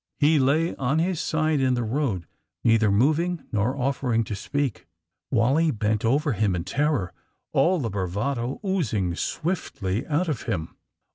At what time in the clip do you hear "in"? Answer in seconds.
1.59-1.75, 6.55-6.63